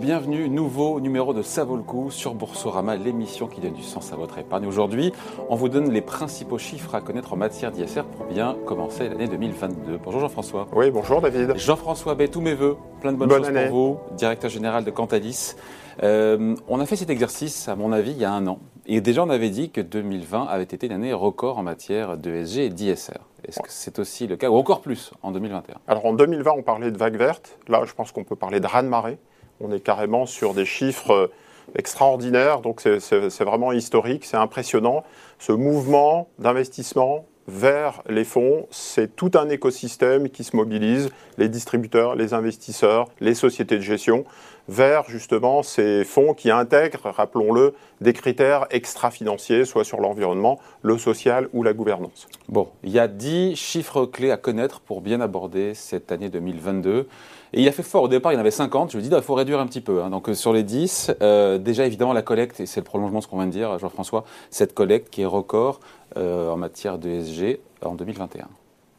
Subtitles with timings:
[0.00, 4.14] Bienvenue, nouveau numéro de Ça vaut le coup sur Boursorama, l'émission qui donne du sens
[4.14, 4.64] à votre épargne.
[4.66, 5.12] Aujourd'hui,
[5.50, 9.28] on vous donne les principaux chiffres à connaître en matière d'ISR pour bien commencer l'année
[9.28, 9.98] 2022.
[10.02, 10.68] Bonjour Jean-François.
[10.72, 11.54] Oui, bonjour David.
[11.58, 15.54] Jean-François B, tous mes voeux, plein de bonnes choses pour vous, directeur général de Cantalis.
[16.02, 18.58] Euh, on a fait cet exercice, à mon avis, il y a un an.
[18.86, 22.58] Et déjà, on avait dit que 2020 avait été une année record en matière d'ESG
[22.58, 23.20] et d'ISR.
[23.46, 26.62] Est-ce que c'est aussi le cas, ou encore plus, en 2021 Alors en 2020, on
[26.62, 27.58] parlait de vague verte.
[27.68, 29.18] Là, je pense qu'on peut parler de raz-de-marée.
[29.60, 31.32] On est carrément sur des chiffres euh,
[31.76, 35.04] extraordinaires, donc c'est vraiment historique, c'est impressionnant.
[35.38, 42.14] Ce mouvement d'investissement vers les fonds, c'est tout un écosystème qui se mobilise, les distributeurs,
[42.14, 44.24] les investisseurs, les sociétés de gestion,
[44.68, 51.48] vers justement ces fonds qui intègrent, rappelons-le, des critères extra-financiers, soit sur l'environnement, le social
[51.52, 52.28] ou la gouvernance.
[52.48, 57.08] Bon, il y a 10 chiffres clés à connaître pour bien aborder cette année 2022.
[57.52, 58.04] Et il a fait fort.
[58.04, 58.92] Au départ, il y en avait 50.
[58.92, 60.02] Je me dis, il faut réduire un petit peu.
[60.02, 60.10] Hein.
[60.10, 63.24] Donc, euh, sur les 10, euh, déjà, évidemment, la collecte, et c'est le prolongement de
[63.24, 65.80] ce qu'on vient de dire, Jean-François, cette collecte qui est record
[66.16, 68.48] en matière de SG en 2021.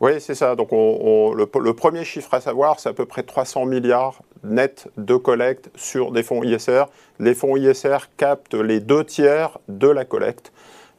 [0.02, 0.56] Oui, c'est ça.
[0.56, 5.70] Donc, le, premier chiffre à savoir, c'est à peu près 300 milliards net de collecte
[5.76, 6.86] sur des fonds ISR.
[7.20, 10.52] Les fonds ISR captent les deux tiers de la collecte.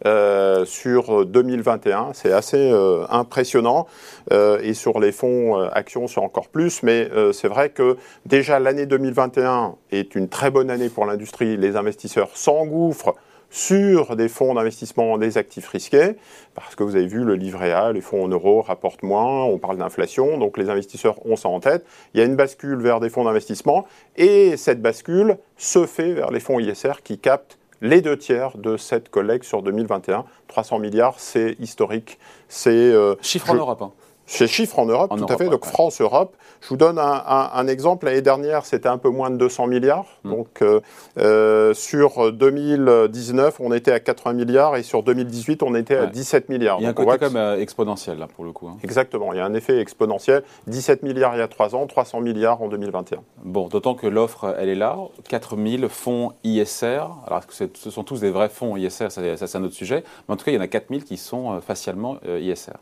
[0.04, 2.10] Euh, sur 2021.
[2.12, 3.86] C'est assez euh, impressionnant.
[4.32, 6.82] Euh, et sur les fonds actions, c'est encore plus.
[6.82, 7.96] Mais c'est vrai que
[8.26, 11.56] déjà l'année 2021 est une très bonne année pour l'industrie.
[11.56, 13.14] Les investisseurs s'engouffrent
[13.52, 16.16] sur des fonds d'investissement des actifs risqués,
[16.54, 19.58] parce que vous avez vu le livret A, les fonds en euros rapportent moins, on
[19.58, 21.84] parle d'inflation, donc les investisseurs ont ça en tête.
[22.14, 23.86] Il y a une bascule vers des fonds d'investissement,
[24.16, 28.78] et cette bascule se fait vers les fonds ISR qui captent les deux tiers de
[28.78, 30.24] cette collecte sur 2021.
[30.48, 32.18] 300 milliards, c'est historique.
[32.48, 33.82] C'est euh, chiffre en Europe.
[33.82, 33.92] Hein.
[34.32, 35.48] C'est chiffre en Europe, tout à fait.
[35.50, 36.34] Donc France-Europe.
[36.62, 38.06] Je vous donne un, exemple.
[38.06, 40.06] L'année dernière, c'était un peu moins de 200 milliards.
[40.24, 40.30] Hmm.
[40.30, 40.80] Donc euh,
[41.18, 46.48] euh, sur 2019, on était à 80 milliards et sur 2018, on était à 17
[46.48, 46.78] milliards.
[46.80, 48.68] Il y a un côté quand même exponentiel là pour le coup.
[48.68, 48.78] Hein.
[48.82, 49.34] Exactement.
[49.34, 50.42] Il y a un effet exponentiel.
[50.66, 53.18] 17 milliards il y a 3 ans, 300 milliards en 2021.
[53.44, 54.96] Bon, d'autant que l'offre, elle est là.
[55.28, 57.04] 4000 fonds ISR.
[57.26, 60.04] Alors, est-ce que ce sont tous des vrais fonds ISR Ça, c'est un autre sujet.
[60.26, 62.72] Mais en tout cas, il y en a 4000 qui sont euh, facialement ISR.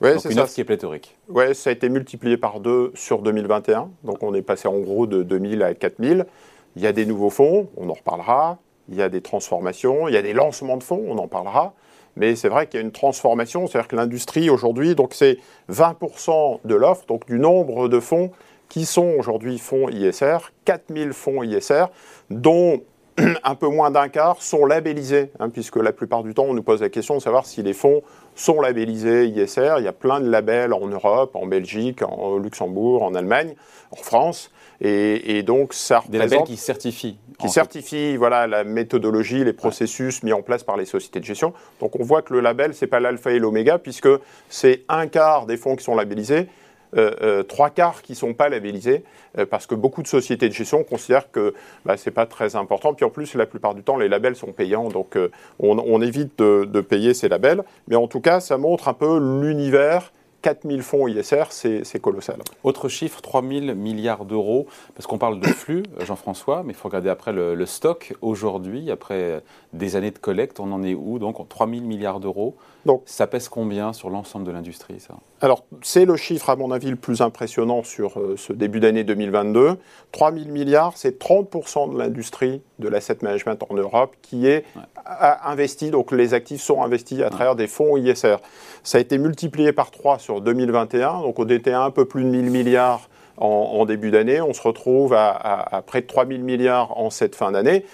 [0.00, 1.16] Ouais, c'est une offre qui est pléthorique.
[1.28, 3.90] Oui, ça a été multiplié par deux sur 2021.
[4.04, 6.26] Donc on est passé en gros de 2000 à 4000.
[6.76, 8.58] Il y a des nouveaux fonds, on en reparlera.
[8.88, 11.74] Il y a des transformations, il y a des lancements de fonds, on en parlera.
[12.16, 15.38] Mais c'est vrai qu'il y a une transformation, c'est-à-dire que l'industrie aujourd'hui, donc c'est
[15.70, 18.30] 20% de l'offre, donc du nombre de fonds
[18.68, 21.86] qui sont aujourd'hui fonds ISR, 4000 fonds ISR,
[22.30, 22.82] dont
[23.44, 26.62] un peu moins d'un quart sont labellisés, hein, puisque la plupart du temps, on nous
[26.62, 28.02] pose la question de savoir si les fonds
[28.34, 29.74] sont labellisés ISR.
[29.78, 33.54] Il y a plein de labels en Europe, en Belgique, en Luxembourg, en Allemagne,
[33.90, 34.50] en France.
[34.82, 36.12] Et, donc, ça représente...
[36.12, 37.18] Des labels qui certifient.
[37.38, 41.52] Qui certifient voilà, la méthodologie, les processus mis en place par les sociétés de gestion.
[41.80, 44.08] Donc, on voit que le label, ce n'est pas l'alpha et l'oméga, puisque
[44.48, 46.48] c'est un quart des fonds qui sont labellisés
[47.48, 49.04] trois quarts qui ne sont pas labellisés,
[49.38, 52.56] euh, parce que beaucoup de sociétés de gestion considèrent que bah, ce n'est pas très
[52.56, 52.94] important.
[52.94, 55.18] Puis en plus, la plupart du temps, les labels sont payants, donc
[55.58, 57.62] on, évite de, de, payer ces labels.
[57.88, 60.12] Mais en tout cas, ça montre un peu l'univers
[60.42, 62.38] 4000 fonds ISR, c'est colossal.
[62.64, 67.10] Autre chiffre, 3000 milliards d'euros, parce qu'on parle de flux, Jean-François, mais il faut regarder
[67.10, 68.14] après le, stock.
[68.22, 71.18] Aujourd'hui, après des années de collecte, on en est où?
[71.18, 72.56] Donc 3000 milliards d'euros.
[73.04, 75.14] Ça pèse combien sur l'ensemble de l'industrie, ça?
[75.42, 79.04] Alors, c'est le chiffre, à mon avis, le plus impressionnant sur euh, ce début d'année
[79.04, 79.76] 2022.
[80.12, 84.64] 3000 milliards, c'est 30% de l'industrie de l'asset management en Europe qui est
[85.42, 88.36] investi, donc les actifs sont investis à travers des fonds ISR.
[88.82, 92.22] Ça a été multiplié par 3 sur 2021, donc on était à un peu plus
[92.22, 93.08] de 1000 milliards
[93.38, 94.40] en, début d'année.
[94.40, 97.86] On se retrouve à, près de 3000 milliards en cette fin d'année.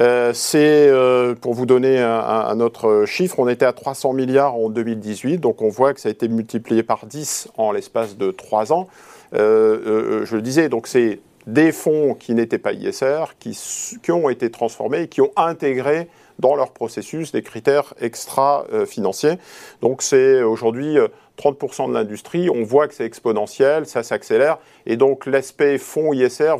[0.00, 4.68] Euh, c'est, euh, pour vous donner un, autre chiffre, on était à 300 milliards en
[4.68, 8.72] 2018, donc on voit que ça a été multiplié par 10 en l'espace de 3
[8.72, 8.88] ans.
[9.34, 14.50] Euh, je le disais, donc c'est des fonds qui n'étaient pas ISR, qui, ont été
[14.50, 16.08] transformés et qui ont intégré
[16.38, 19.38] dans leur processus des critères extra-financiers.
[19.80, 20.96] Donc c'est aujourd'hui
[21.38, 26.54] 30% de l'industrie, on voit que c'est exponentiel, ça s'accélère, et donc l'aspect fonds ISR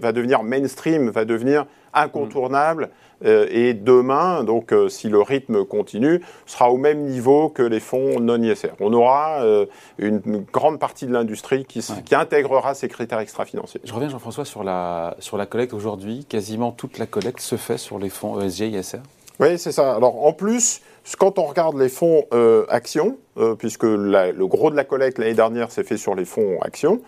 [0.00, 2.90] va devenir mainstream, va devenir incontournable,
[3.24, 7.80] euh, et demain, donc euh, si le rythme continue, sera au même niveau que les
[7.80, 8.70] fonds non ISR.
[8.80, 9.66] On aura euh,
[9.98, 10.20] une,
[10.52, 13.80] grande partie de l'industrie qui, qui, intégrera ces critères extra-financiers.
[13.84, 17.78] Je reviens Jean-François sur la, sur la collecte aujourd'hui, quasiment toute la collecte se fait
[17.78, 18.98] sur les fonds ESG ISR
[19.40, 19.96] oui, c'est ça.
[19.96, 20.82] Alors en plus,
[21.18, 22.26] quand on regarde les fonds
[22.68, 23.16] actions,
[23.58, 27.00] puisque le gros de la collecte l'année dernière s'est fait sur les fonds actions,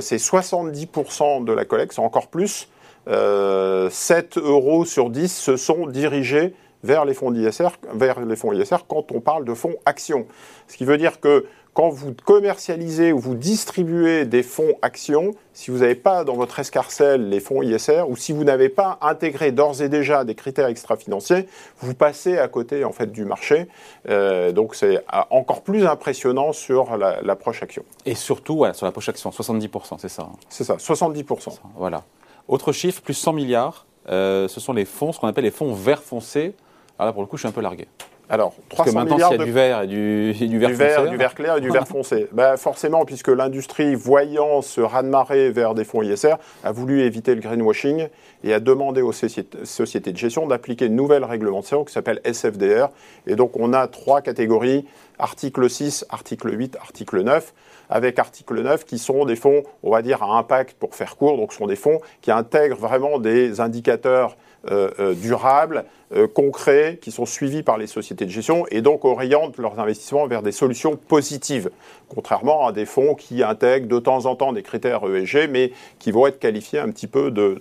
[0.00, 2.68] c'est 70% de la collecte, c'est encore plus
[3.08, 8.52] euh, 7 euros sur 10 se sont dirigés vers les fonds ISR, vers les fonds
[8.52, 10.26] ISR quand on parle de fonds actions.
[10.68, 15.70] Ce qui veut dire que quand vous commercialisez ou vous distribuez des fonds actions, si
[15.70, 19.52] vous n'avez pas dans votre escarcelle les fonds ISR ou si vous n'avez pas intégré
[19.52, 21.46] d'ores et déjà des critères extra-financiers,
[21.80, 23.66] vous passez à côté en fait du marché.
[24.08, 27.84] Euh, donc c'est encore plus impressionnant sur l'approche action.
[28.06, 30.36] Et surtout sur l'approche action, 70%, c'est ça hein?
[30.48, 31.58] C'est ça, 70%.
[31.76, 32.04] Voilà.
[32.48, 35.72] Autre chiffre, plus 100 milliards, euh, ce sont les fonds, ce qu'on appelle les fonds
[35.74, 36.54] vert foncé.
[36.98, 37.88] Alors là, pour le coup, je suis un peu largué.
[38.28, 40.76] Alors, 300 Parce que milliards il y a du vert et du, du vert du
[40.76, 41.10] foncé.
[41.10, 42.28] du vert clair et du vert foncé.
[42.32, 46.34] Bah, forcément, puisque l'industrie, voyant ce raz-de-marée vers des fonds ISR,
[46.64, 48.08] a voulu éviter le greenwashing
[48.42, 52.88] et a demandé aux sociétés de gestion d'appliquer une nouvelle réglementation qui s'appelle SFDR.
[53.26, 54.84] Et donc, on a trois catégories
[55.18, 57.54] article 6, article 8, article 9
[57.88, 61.36] avec article 9 qui sont des fonds, on va dire, à impact pour faire court.
[61.36, 64.36] Donc, ce sont des fonds qui intègrent vraiment des indicateurs
[64.70, 69.04] euh, euh, durables, euh, concrets, qui sont suivis par les sociétés de gestion et donc
[69.04, 71.70] orientent leurs investissements vers des solutions positives,
[72.08, 76.12] contrairement à des fonds qui intègrent de temps en temps des critères ESG, mais qui
[76.12, 77.58] vont être qualifiés un petit peu de,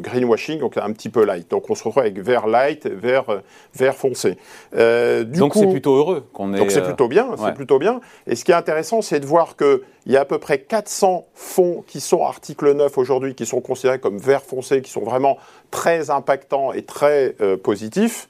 [0.00, 1.50] greenwashing, donc un petit peu light.
[1.50, 3.42] Donc on se retrouve avec vert light, vert,
[3.74, 4.36] vert foncé.
[4.72, 6.58] donc c'est plutôt heureux qu'on ait...
[6.58, 8.00] Donc c'est plutôt bien, c'est plutôt bien.
[8.26, 11.26] Et ce qui est intéressant, c'est de voir qu'il y a à peu près 400
[11.34, 15.38] fonds qui sont article 9 aujourd'hui, qui sont considérés comme vert foncé, qui sont vraiment
[15.70, 18.28] très impactants et très euh, positifs.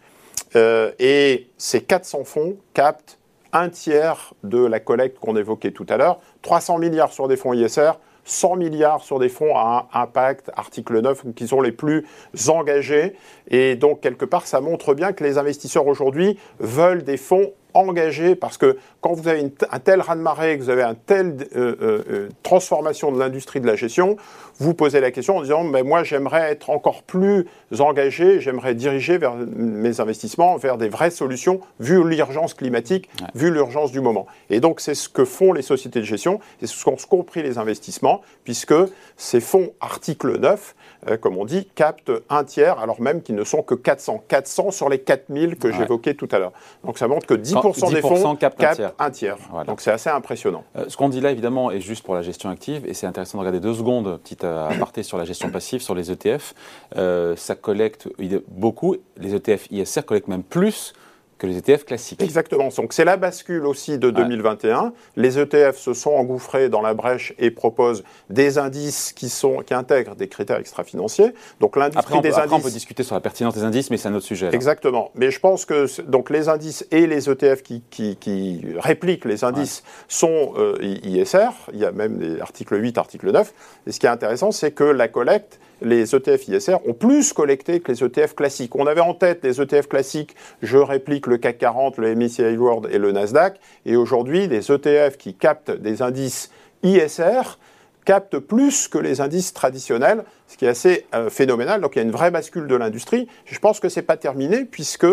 [0.56, 3.18] Euh, et ces 400 fonds captent
[3.54, 7.54] un tiers de la collecte qu'on évoquait tout à l'heure, 300 milliards sur des fonds
[7.54, 7.92] ISR,
[8.24, 12.06] 100 milliards sur des fonds à impact, article 9, qui sont les plus
[12.48, 13.14] engagés.
[13.48, 18.36] Et donc, quelque part, ça montre bien que les investisseurs aujourd'hui veulent des fonds engagé
[18.36, 22.04] parce que quand vous avez un tel raz-de-marée, que vous avez une telle euh, euh,
[22.08, 24.16] euh, transformation de l'industrie de la gestion,
[24.58, 27.46] vous posez la question en disant mais moi j'aimerais être encore plus
[27.78, 33.90] engagé, j'aimerais diriger vers mes investissements vers des vraies solutions vu l'urgence climatique, vu l'urgence
[33.90, 34.26] du moment.
[34.50, 37.58] Et donc c'est ce que font les sociétés de gestion et ce qu'ont compris les
[37.58, 38.74] investissements puisque
[39.16, 40.74] ces fonds article 9
[41.20, 44.24] comme on dit, captent un tiers, alors même qu'ils ne sont que 400.
[44.26, 46.52] 400 sur les 4000 que j'évoquais tout à l'heure.
[46.84, 48.64] Donc ça montre que 10 des fonds captent
[48.98, 49.36] un tiers.
[49.66, 50.64] Donc c'est assez impressionnant.
[50.76, 53.38] Euh, ce qu'on dit là, évidemment, est juste pour la gestion active, et c'est intéressant
[53.38, 56.54] de regarder deux secondes, petite euh, aparté sur la gestion passive, sur les ETF.
[56.96, 58.08] Euh, ça collecte
[58.48, 60.94] beaucoup, les ETF ISR collectent même plus
[61.44, 62.22] que les ETF classiques.
[62.22, 62.68] Exactement.
[62.76, 64.92] Donc c'est la bascule aussi de 2021.
[65.16, 69.74] Les ETF se sont engouffrés dans la brèche et proposent des indices qui, sont, qui
[69.74, 71.34] intègrent des critères extra-financiers.
[71.60, 72.52] Donc l'industrie des indices...
[72.52, 74.50] on peut discuter sur la pertinence des indices, mais c'est un autre sujet.
[74.52, 75.10] Exactement.
[75.14, 79.82] Mais je pense que donc les indices et les ETF qui, qui, répliquent les indices
[80.08, 81.50] sont euh, ISR.
[81.72, 83.52] Il y a même des articles 8, article 9.
[83.86, 87.80] Et ce qui est intéressant, c'est que la collecte les ETF ISR ont plus collecté
[87.80, 88.74] que les ETF classiques.
[88.76, 92.88] On avait en tête les ETF classiques, je réplique le CAC 40, le MSCI World
[92.92, 96.50] et le Nasdaq, et aujourd'hui, les ETF qui captent des indices
[96.82, 97.58] ISR
[98.04, 101.80] captent plus que les indices traditionnels, ce qui est assez euh, phénoménal.
[101.80, 103.28] Donc il y a une vraie bascule de l'industrie.
[103.46, 105.06] Je pense que ce n'est pas terminé puisque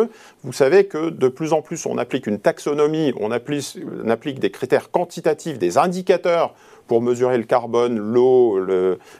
[0.43, 4.39] vous savez que de plus en plus on applique une taxonomie, on applique, on applique
[4.39, 6.53] des critères quantitatifs, des indicateurs
[6.91, 8.59] pour mesurer le carbone, l'eau,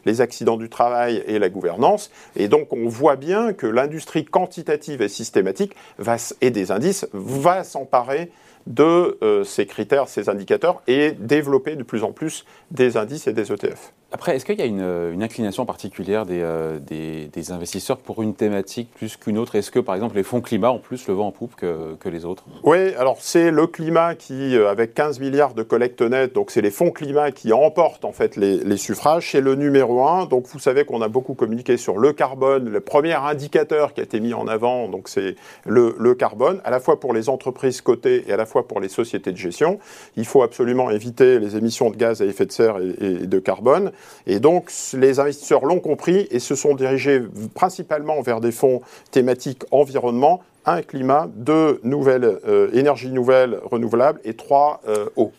[0.03, 2.11] les accidents du travail et la gouvernance.
[2.35, 7.63] Et donc on voit bien que l'industrie quantitative et systématique va, et des indices va
[7.63, 8.29] s'emparer
[8.67, 13.31] de euh, ces critères, ces indicateurs et développer de plus en plus des indices et
[13.31, 13.93] des ETF.
[14.13, 18.33] Après, est-ce qu'il y a une, euh, inclination particulière euh, des, des, investisseurs pour une
[18.33, 19.55] thématique plus qu'une autre?
[19.55, 22.09] Est-ce que, par exemple, les fonds climat ont plus le vent en poupe que, que
[22.09, 22.43] les autres?
[22.63, 26.61] Oui, alors c'est le climat qui, euh, avec 15 milliards de collecte nette, donc c'est
[26.61, 29.31] les fonds climat qui emportent en fait les, suffrages.
[29.31, 30.25] C'est le numéro un.
[30.25, 32.67] Donc vous savez qu'on a beaucoup communiqué sur le carbone.
[32.67, 36.81] Le premier indicateur qui a été mis en avant, donc c'est le, carbone, à la
[36.81, 39.79] fois pour les entreprises cotées et à la fois pour les sociétés de gestion.
[40.17, 43.91] Il faut absolument éviter les émissions de gaz à effet de serre et de carbone.
[44.27, 47.21] Et donc, les investisseurs l'ont compris et se sont dirigés
[47.53, 48.81] principalement vers des fonds
[49.11, 55.31] thématiques environnement, un climat, deux nouvelles euh, énergies nouvelles renouvelables et trois euh, eau.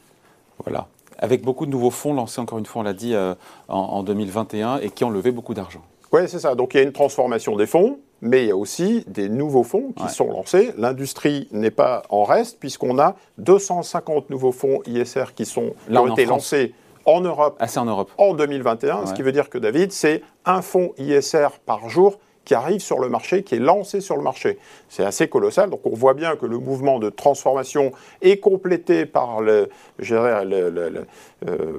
[0.64, 0.87] Voilà.
[1.19, 3.35] Avec beaucoup de nouveaux fonds lancés, encore une fois, on l'a dit, euh,
[3.69, 5.83] en, 2021 et qui ont levé beaucoup d'argent.
[6.11, 6.54] Oui, c'est ça.
[6.54, 9.62] Donc il y a une transformation des fonds, mais il y a aussi des nouveaux
[9.62, 10.73] fonds qui sont lancés.
[10.76, 16.12] L'industrie n'est pas en reste, puisqu'on a 250 nouveaux fonds ISR qui, sont, qui ont
[16.12, 16.75] été lancés
[17.05, 18.11] en Europe, en, Europe.
[18.19, 22.55] en 2021, ce qui veut dire que David, c'est un fonds ISR par jour qui
[22.55, 24.59] arrive sur le marché, qui est lancé sur le marché.
[24.89, 25.71] C'est assez colossal.
[25.71, 29.69] Donc on voit bien que le mouvement de transformation est complété par le,
[29.99, 31.07] je dirais, le,
[31.49, 31.79] euh,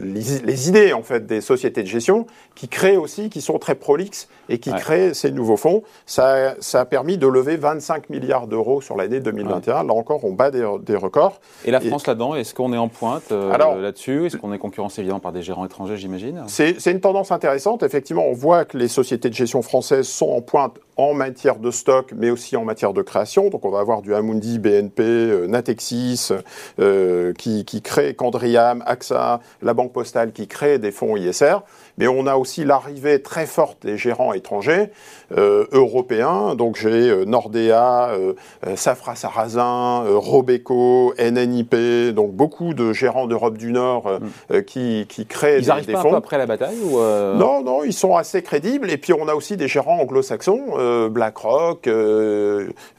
[0.00, 4.28] les, idées en fait des sociétés de gestion qui créent aussi, qui sont très prolixes
[4.48, 5.82] et qui créent ces nouveaux fonds.
[6.06, 9.84] Ça, ça, a permis de lever 25 milliards d'euros sur l'année 2021.
[9.84, 10.64] Là encore, on bat des,
[10.96, 11.40] records.
[11.64, 14.26] Et la France là-dedans, est-ce qu'on est en pointe euh, là-dessus?
[14.26, 16.44] Est-ce qu'on est concurrencé évidemment par des gérants étrangers, j'imagine?
[16.48, 17.82] C'est une tendance intéressante.
[17.82, 21.70] Effectivement, on voit que les sociétés de gestion françaises sont en pointe en matière de
[21.70, 23.50] stock, mais aussi en matière de création.
[23.50, 26.30] Donc on va avoir du Amundi, BNP, euh, Natexis,
[26.78, 31.58] euh, qui, qui crée Candriam, AXA, la Banque Postale qui crée des fonds ISR.
[31.98, 34.90] Mais on a aussi l'arrivée très forte des gérants étrangers
[35.36, 36.54] euh, européens.
[36.54, 38.34] Donc j'ai euh, Nordea, euh,
[38.76, 44.62] Safra Sarrazin, Robeco, NNIP, donc beaucoup de gérants d'Europe du Nord mm.
[44.62, 46.08] qui, qui créent ils des, arrivent pas fonds.
[46.08, 48.90] Un peu après la bataille ou Non, non, ils sont assez crédibles.
[48.90, 50.76] Et puis on a aussi des gérants anglo-saxons,
[51.10, 51.88] BlackRock,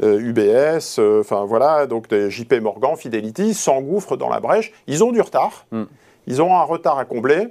[0.02, 4.72] UBS, enfin voilà, donc des JP Morgan, Fidelity, s'engouffrent dans la brèche.
[4.88, 5.66] Ils ont du retard.
[5.72, 5.84] Mm.
[6.28, 7.48] Ils ont un retard à combler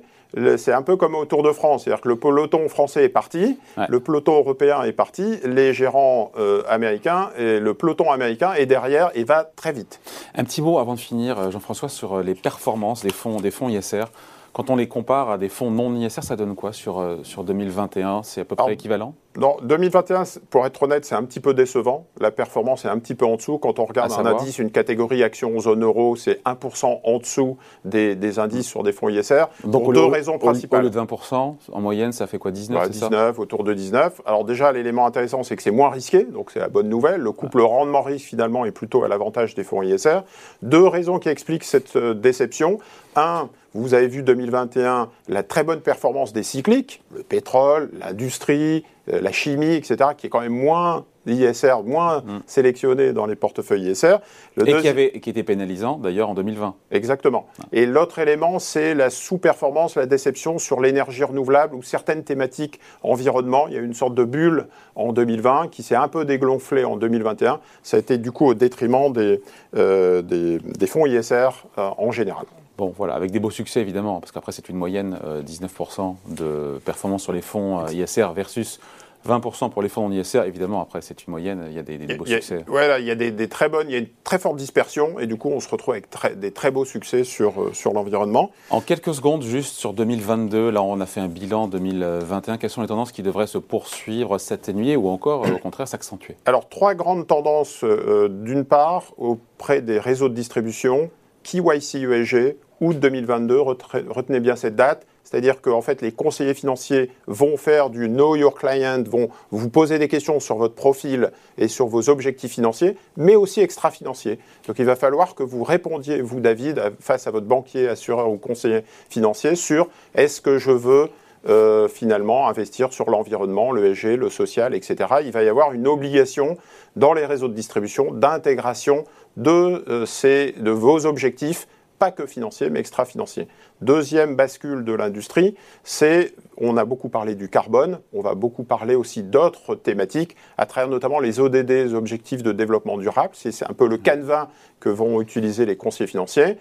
[0.57, 3.59] c'est un peu comme au Tour de France, c'est-à-dire que le peloton français est parti,
[3.89, 9.11] le peloton européen est parti, les gérants euh, américains et le peloton américain est derrière
[9.15, 10.01] et va très vite.
[10.35, 13.51] Un petit mot avant de finir, euh, Jean-François, sur euh, les performances des fonds, des
[13.51, 14.05] fonds ISR.
[14.53, 18.23] Quand on les compare à des fonds non ISR, ça donne quoi sur, sur 2021
[18.23, 19.15] C'est à peu près équivalent?
[19.39, 22.07] Non, 2021, pour être honnête, c'est un petit peu décevant.
[22.21, 23.59] La performance est un petit peu en dessous.
[23.59, 28.39] Quand on regarde un indice, une catégorie action zone euro, c'est 1% en dessous des,
[28.39, 29.45] indices sur des fonds ISR.
[29.65, 30.81] Donc, pour deux raisons principales.
[30.81, 34.23] Au lieu de 20%, en moyenne, ça fait quoi 19 19, autour de 19.
[34.25, 37.21] Alors déjà, l'élément intéressant, c'est que c'est moins risqué, donc c'est la bonne nouvelle.
[37.21, 40.21] Le couple rendement-risque, finalement, est plutôt à l'avantage des fonds ISR.
[40.63, 42.79] Deux raisons qui expliquent cette euh, déception.
[43.17, 49.33] Un, vous avez vu 2021 la très bonne performance des cycliques, le pétrole, l'industrie, la
[49.33, 52.43] chimie, etc., qui est quand même moins ISR, moins mm.
[52.47, 54.17] sélectionné dans les portefeuilles ISR.
[54.65, 56.75] et qui, avait, qui était pénalisant d'ailleurs en 2020.
[56.91, 57.47] Exactement.
[57.61, 57.65] Ah.
[57.73, 63.67] Et l'autre élément, c'est la sous-performance, la déception sur l'énergie renouvelable ou certaines thématiques environnement.
[63.69, 66.85] Il y a eu une sorte de bulle en 2020 qui s'est un peu dégonflée
[66.85, 67.61] en 2021.
[67.83, 69.41] Ça a été du coup au détriment des,
[69.77, 71.49] euh, des, fonds ISR
[71.79, 72.47] euh, en général.
[72.79, 77.23] Bon, voilà, avec des beaux succès évidemment, parce qu'après c'est une moyenne 19% de performance
[77.23, 78.81] sur les fonds ISR versus
[79.27, 81.99] 20% pour les fonds en ISR, évidemment, après, c'est une moyenne, il y a des,
[82.17, 82.65] beaux succès.
[82.67, 85.27] Voilà, il y a des, très bonnes, il y a une très forte dispersion, et
[85.27, 88.51] du coup, on se retrouve avec des très beaux succès sur, euh, sur l'environnement.
[88.71, 92.57] En quelques secondes, juste sur 2022, là, on a fait un bilan 2021.
[92.59, 96.37] Quelles sont les tendances qui devraient se poursuivre, s'atténuer ou encore, euh, au contraire, s'accentuer?
[96.45, 97.85] Alors, trois grandes tendances.
[97.85, 101.11] Euh, d'une part, auprès des réseaux de distribution,
[101.47, 107.57] KYC USG, août 2022, retenez bien cette date c'est-à-dire que fait, les conseillers financiers vont
[107.57, 111.89] faire du know your client, vont vous poser des questions sur votre profil et sur
[111.89, 114.39] vos objectifs financiers, mais aussi extra-financiers.
[114.69, 118.37] Donc il va falloir que vous répondiez, vous David, face à votre banquier, assureur ou
[118.37, 121.09] conseiller financier sur est-ce que je veux
[121.49, 125.09] euh, finalement investir sur l'environnement, le SG, le social, etc.
[125.25, 126.57] Il va y avoir une obligation
[126.97, 129.05] dans les réseaux de distribution d'intégration
[129.37, 133.49] de, euh, de vos objectifs pas que financier, mais extra-financier.
[133.81, 138.95] Deuxième bascule de l'industrie, c'est, on a beaucoup parlé du carbone, on va beaucoup parler
[138.95, 143.31] aussi d'autres thématiques, à travers notamment les ODD, les objectifs de développement durable.
[143.35, 144.49] C'est un peu le canevas
[144.81, 146.59] que vont utiliser les conseillers financiers.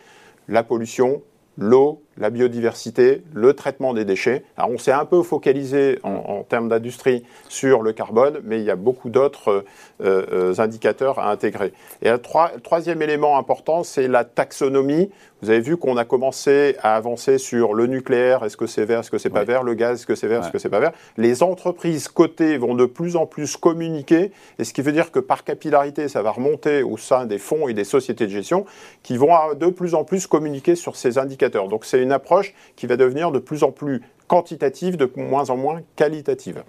[0.48, 1.22] La pollution,
[1.58, 4.44] l'eau, la biodiversité, le traitement des déchets.
[4.58, 8.72] Alors on s'est un peu focalisé en, termes d'industrie sur le carbone, mais il y
[8.72, 9.66] a beaucoup d'autres
[10.02, 11.74] euh, euh, indicateurs à intégrer.
[12.02, 15.10] Et le troisième élément important, c'est la taxonomie.
[15.42, 19.02] Vous avez vu qu'on a commencé à avancer sur le nucléaire, est-ce que c'est vert,
[19.02, 20.80] est-ce que c'est pas vert, le gaz, est-ce que c'est vert, est-ce que c'est pas
[20.80, 20.94] vert?
[21.18, 25.20] Les entreprises cotées vont de plus en plus communiquer, et ce qui veut dire que
[25.20, 28.66] par capillarité, ça va remonter au sein des fonds et des sociétés de gestion
[29.04, 31.68] qui vont de plus en plus communiquer sur ces indicateurs.
[31.68, 35.58] Donc c'est une approche qui va devenir de plus en plus quantitative, de moins en
[35.58, 36.64] moins qualitative.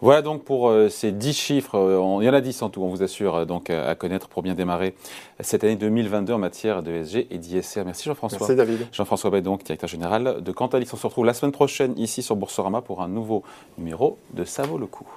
[0.00, 2.82] Voilà donc pour euh, ces 10 chiffres, euh, il y en a 10 en tout,
[2.82, 4.94] on vous assure, euh, donc à connaître pour bien démarrer
[5.40, 7.84] cette année 2022 en matière de SG et d'ISR.
[7.84, 8.38] Merci Jean-François.
[8.40, 8.86] Merci David.
[8.92, 10.92] Jean-François Bay, donc directeur général de Cantalix.
[10.92, 13.44] On se retrouve la semaine prochaine ici sur Boursorama pour un nouveau
[13.78, 15.08] numéro de Ça vaut le coup.